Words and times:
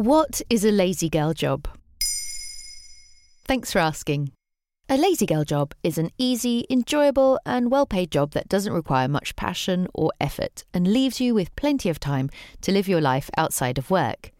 What 0.00 0.40
is 0.48 0.64
a 0.64 0.70
lazy 0.70 1.10
girl 1.10 1.34
job? 1.34 1.68
Thanks 3.44 3.70
for 3.70 3.80
asking. 3.80 4.32
A 4.88 4.96
lazy 4.96 5.26
girl 5.26 5.44
job 5.44 5.74
is 5.82 5.98
an 5.98 6.08
easy, 6.16 6.64
enjoyable, 6.70 7.38
and 7.44 7.70
well 7.70 7.84
paid 7.84 8.10
job 8.10 8.30
that 8.30 8.48
doesn't 8.48 8.72
require 8.72 9.08
much 9.08 9.36
passion 9.36 9.88
or 9.92 10.10
effort 10.18 10.64
and 10.72 10.90
leaves 10.90 11.20
you 11.20 11.34
with 11.34 11.54
plenty 11.54 11.90
of 11.90 12.00
time 12.00 12.30
to 12.62 12.72
live 12.72 12.88
your 12.88 13.02
life 13.02 13.28
outside 13.36 13.76
of 13.76 13.90
work. 13.90 14.32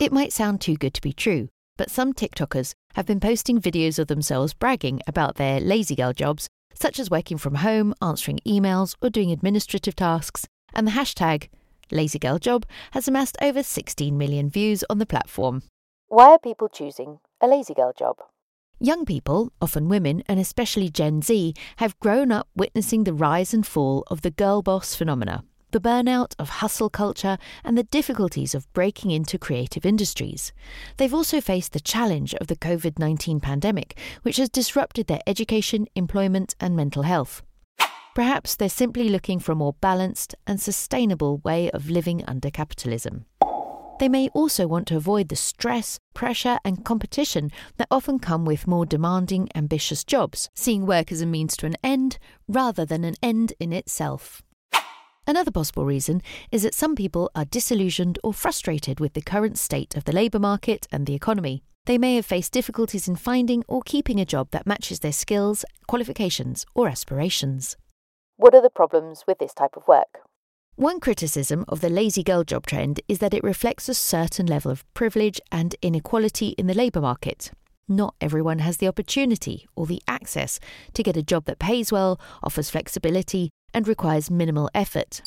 It 0.00 0.10
might 0.10 0.32
sound 0.32 0.60
too 0.60 0.74
good 0.74 0.94
to 0.94 1.00
be 1.00 1.12
true, 1.12 1.46
but 1.76 1.88
some 1.88 2.12
TikTokers 2.12 2.74
have 2.94 3.06
been 3.06 3.20
posting 3.20 3.60
videos 3.60 4.00
of 4.00 4.08
themselves 4.08 4.52
bragging 4.52 5.00
about 5.06 5.36
their 5.36 5.60
lazy 5.60 5.94
girl 5.94 6.12
jobs, 6.12 6.48
such 6.74 6.98
as 6.98 7.08
working 7.08 7.38
from 7.38 7.54
home, 7.54 7.94
answering 8.02 8.40
emails, 8.44 8.96
or 9.00 9.10
doing 9.10 9.30
administrative 9.30 9.94
tasks, 9.94 10.48
and 10.74 10.88
the 10.88 10.98
hashtag 10.98 11.50
LazyGirlJob 11.92 12.64
has 12.92 13.06
amassed 13.06 13.36
over 13.40 13.62
16 13.62 14.16
million 14.16 14.50
views 14.50 14.82
on 14.90 14.98
the 14.98 15.06
platform. 15.06 15.62
Why 16.08 16.30
are 16.30 16.38
people 16.38 16.68
choosing 16.68 17.20
a 17.40 17.46
lazy 17.46 17.74
girl 17.74 17.92
job? 17.96 18.16
Young 18.80 19.04
people, 19.04 19.52
often 19.60 19.88
women 19.88 20.24
and 20.26 20.40
especially 20.40 20.88
Gen 20.88 21.22
Z, 21.22 21.54
have 21.76 21.98
grown 22.00 22.32
up 22.32 22.48
witnessing 22.56 23.04
the 23.04 23.14
rise 23.14 23.54
and 23.54 23.64
fall 23.66 24.02
of 24.08 24.22
the 24.22 24.30
girl 24.32 24.60
boss 24.60 24.94
phenomena, 24.94 25.44
the 25.70 25.80
burnout 25.80 26.34
of 26.38 26.48
hustle 26.48 26.90
culture, 26.90 27.38
and 27.62 27.78
the 27.78 27.84
difficulties 27.84 28.54
of 28.54 28.70
breaking 28.72 29.10
into 29.10 29.38
creative 29.38 29.86
industries. 29.86 30.52
They've 30.96 31.14
also 31.14 31.40
faced 31.40 31.72
the 31.72 31.80
challenge 31.80 32.34
of 32.34 32.48
the 32.48 32.56
COVID 32.56 32.98
19 32.98 33.38
pandemic, 33.40 33.96
which 34.22 34.38
has 34.38 34.48
disrupted 34.48 35.06
their 35.06 35.22
education, 35.26 35.86
employment, 35.94 36.56
and 36.60 36.74
mental 36.74 37.04
health. 37.04 37.42
Perhaps 38.14 38.56
they're 38.56 38.68
simply 38.68 39.08
looking 39.08 39.38
for 39.38 39.52
a 39.52 39.56
more 39.56 39.72
balanced 39.80 40.34
and 40.46 40.60
sustainable 40.60 41.38
way 41.38 41.70
of 41.70 41.88
living 41.88 42.22
under 42.26 42.50
capitalism. 42.50 43.24
They 44.00 44.08
may 44.08 44.28
also 44.30 44.66
want 44.66 44.86
to 44.88 44.96
avoid 44.96 45.28
the 45.28 45.36
stress, 45.36 45.98
pressure, 46.12 46.58
and 46.64 46.84
competition 46.84 47.50
that 47.76 47.88
often 47.90 48.18
come 48.18 48.44
with 48.44 48.66
more 48.66 48.84
demanding, 48.84 49.48
ambitious 49.54 50.04
jobs, 50.04 50.50
seeing 50.54 50.86
work 50.86 51.12
as 51.12 51.20
a 51.20 51.26
means 51.26 51.56
to 51.58 51.66
an 51.66 51.76
end 51.82 52.18
rather 52.48 52.84
than 52.84 53.04
an 53.04 53.14
end 53.22 53.54
in 53.60 53.72
itself. 53.72 54.42
Another 55.26 55.52
possible 55.52 55.86
reason 55.86 56.20
is 56.50 56.64
that 56.64 56.74
some 56.74 56.96
people 56.96 57.30
are 57.34 57.44
disillusioned 57.44 58.18
or 58.24 58.34
frustrated 58.34 58.98
with 58.98 59.14
the 59.14 59.22
current 59.22 59.56
state 59.56 59.96
of 59.96 60.04
the 60.04 60.12
labour 60.12 60.40
market 60.40 60.88
and 60.90 61.06
the 61.06 61.14
economy. 61.14 61.62
They 61.86 61.96
may 61.96 62.16
have 62.16 62.26
faced 62.26 62.52
difficulties 62.52 63.06
in 63.08 63.16
finding 63.16 63.62
or 63.68 63.82
keeping 63.82 64.20
a 64.20 64.24
job 64.24 64.48
that 64.50 64.66
matches 64.66 64.98
their 64.98 65.12
skills, 65.12 65.64
qualifications, 65.86 66.66
or 66.74 66.88
aspirations. 66.88 67.76
What 68.42 68.56
are 68.56 68.60
the 68.60 68.70
problems 68.70 69.22
with 69.24 69.38
this 69.38 69.54
type 69.54 69.76
of 69.76 69.86
work? 69.86 70.18
One 70.74 70.98
criticism 70.98 71.64
of 71.68 71.80
the 71.80 71.88
lazy 71.88 72.24
girl 72.24 72.42
job 72.42 72.66
trend 72.66 73.00
is 73.06 73.20
that 73.20 73.34
it 73.34 73.44
reflects 73.44 73.88
a 73.88 73.94
certain 73.94 74.46
level 74.46 74.72
of 74.72 74.84
privilege 74.94 75.40
and 75.52 75.76
inequality 75.80 76.48
in 76.58 76.66
the 76.66 76.74
labour 76.74 77.00
market. 77.00 77.52
Not 77.86 78.16
everyone 78.20 78.58
has 78.58 78.78
the 78.78 78.88
opportunity 78.88 79.68
or 79.76 79.86
the 79.86 80.02
access 80.08 80.58
to 80.94 81.04
get 81.04 81.16
a 81.16 81.22
job 81.22 81.44
that 81.44 81.60
pays 81.60 81.92
well, 81.92 82.20
offers 82.42 82.68
flexibility, 82.68 83.50
and 83.72 83.86
requires 83.86 84.28
minimal 84.28 84.68
effort. 84.74 85.22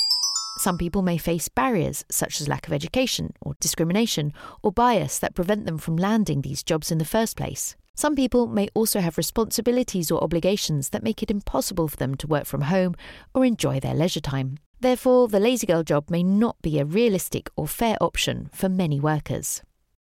Some 0.58 0.78
people 0.78 1.02
may 1.02 1.18
face 1.18 1.48
barriers 1.48 2.04
such 2.12 2.42
as 2.42 2.50
lack 2.50 2.68
of 2.68 2.74
education 2.74 3.32
or 3.40 3.54
discrimination 3.62 4.34
or 4.62 4.74
bias 4.74 5.20
that 5.20 5.36
prevent 5.36 5.66
them 5.66 5.78
from 5.78 5.96
landing 5.96 6.42
these 6.42 6.64
jobs 6.64 6.92
in 6.92 6.98
the 6.98 7.06
first 7.06 7.38
place. 7.38 7.78
Some 7.96 8.16
people 8.16 8.46
may 8.46 8.68
also 8.74 9.00
have 9.00 9.18
responsibilities 9.18 10.12
or 10.12 10.22
obligations 10.22 10.90
that 10.90 11.04
make 11.04 11.24
it 11.24 11.32
impossible 11.32 11.88
for 11.88 11.96
them 11.96 12.16
to 12.16 12.28
work 12.28 12.46
from 12.46 12.64
home 12.64 12.96
or 13.34 13.46
enjoy 13.46 13.80
their 13.80 13.96
leisure 13.96 14.20
time. 14.20 14.58
Therefore, 14.82 15.30
the 15.30 15.40
lazy 15.40 15.66
girl 15.66 15.82
job 15.82 16.10
may 16.10 16.22
not 16.22 16.62
be 16.62 16.78
a 16.78 16.86
realistic 16.86 17.50
or 17.56 17.68
fair 17.68 17.98
option 18.02 18.50
for 18.54 18.68
many 18.68 19.00
workers. 19.00 19.64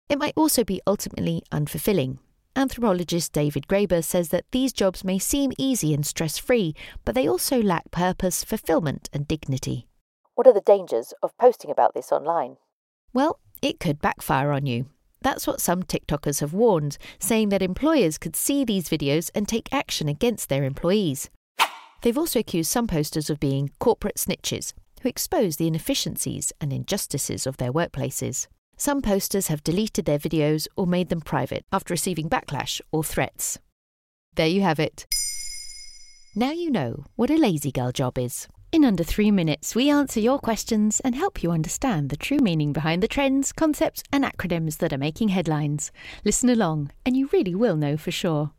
It 0.09 0.19
might 0.19 0.33
also 0.35 0.63
be 0.63 0.81
ultimately 0.85 1.41
unfulfilling. 1.51 2.17
Anthropologist 2.55 3.31
David 3.31 3.67
Graeber 3.67 4.03
says 4.03 4.29
that 4.29 4.45
these 4.51 4.73
jobs 4.73 5.05
may 5.05 5.17
seem 5.17 5.53
easy 5.57 5.93
and 5.93 6.05
stress 6.05 6.37
free, 6.37 6.75
but 7.05 7.15
they 7.15 7.27
also 7.27 7.61
lack 7.61 7.89
purpose, 7.91 8.43
fulfillment, 8.43 9.09
and 9.13 9.27
dignity. 9.27 9.87
What 10.35 10.47
are 10.47 10.53
the 10.53 10.61
dangers 10.61 11.13
of 11.23 11.37
posting 11.37 11.71
about 11.71 11.93
this 11.93 12.11
online? 12.11 12.57
Well, 13.13 13.39
it 13.61 13.79
could 13.79 14.01
backfire 14.01 14.51
on 14.51 14.65
you. 14.65 14.87
That's 15.21 15.45
what 15.45 15.61
some 15.61 15.83
TikTokers 15.83 16.39
have 16.39 16.53
warned, 16.53 16.97
saying 17.19 17.49
that 17.49 17.61
employers 17.61 18.17
could 18.17 18.35
see 18.35 18.63
these 18.63 18.89
videos 18.89 19.29
and 19.35 19.47
take 19.47 19.73
action 19.73 20.07
against 20.07 20.49
their 20.49 20.63
employees. 20.63 21.29
They've 22.01 22.17
also 22.17 22.39
accused 22.39 22.71
some 22.71 22.87
posters 22.87 23.29
of 23.29 23.39
being 23.39 23.71
corporate 23.79 24.15
snitches 24.15 24.73
who 25.01 25.09
expose 25.09 25.57
the 25.57 25.67
inefficiencies 25.67 26.53
and 26.61 26.71
injustices 26.71 27.45
of 27.45 27.57
their 27.57 27.73
workplaces. 27.73 28.47
Some 28.77 29.01
posters 29.01 29.47
have 29.47 29.63
deleted 29.63 30.05
their 30.05 30.19
videos 30.19 30.67
or 30.77 30.87
made 30.87 31.09
them 31.09 31.21
private 31.21 31.65
after 31.71 31.93
receiving 31.93 32.29
backlash 32.29 32.79
or 32.91 33.03
threats. 33.03 33.59
There 34.35 34.47
you 34.47 34.61
have 34.61 34.79
it. 34.79 35.05
Now 36.35 36.51
you 36.51 36.71
know 36.71 37.03
what 37.15 37.29
a 37.29 37.35
lazy 37.35 37.71
girl 37.71 37.91
job 37.91 38.17
is. 38.17 38.47
In 38.71 38.85
under 38.85 39.03
three 39.03 39.31
minutes, 39.31 39.73
we 39.73 39.89
answer 39.89 40.19
your 40.19 40.37
questions 40.37 40.99
and 40.99 41.15
help 41.15 41.41
you 41.41 41.49
understand 41.49 42.09
the 42.09 42.15
true 42.15 42.37
meaning 42.37 42.71
behind 42.71 43.01
the 43.01 43.07
trends, 43.07 43.51
concepts, 43.51 44.03
and 44.13 44.23
acronyms 44.23 44.77
that 44.77 44.93
are 44.93 44.97
making 44.97 45.29
headlines. 45.29 45.91
Listen 46.23 46.49
along, 46.49 46.91
and 47.03 47.17
you 47.17 47.27
really 47.33 47.55
will 47.55 47.75
know 47.75 47.97
for 47.97 48.11
sure. 48.11 48.51